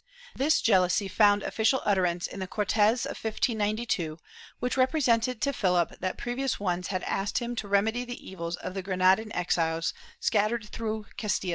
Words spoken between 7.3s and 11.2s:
him to remedy the evils of the Granadan exiles scattered through